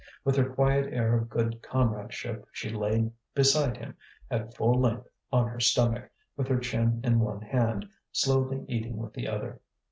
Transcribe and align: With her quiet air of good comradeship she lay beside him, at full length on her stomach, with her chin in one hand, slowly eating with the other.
With 0.23 0.35
her 0.37 0.49
quiet 0.49 0.91
air 0.91 1.15
of 1.15 1.29
good 1.29 1.61
comradeship 1.61 2.47
she 2.51 2.71
lay 2.71 3.11
beside 3.35 3.77
him, 3.77 3.97
at 4.31 4.55
full 4.55 4.73
length 4.73 5.07
on 5.31 5.47
her 5.47 5.59
stomach, 5.59 6.09
with 6.35 6.47
her 6.47 6.57
chin 6.57 7.01
in 7.03 7.19
one 7.19 7.41
hand, 7.41 7.87
slowly 8.11 8.65
eating 8.67 8.97
with 8.97 9.13
the 9.13 9.27
other. 9.27 9.59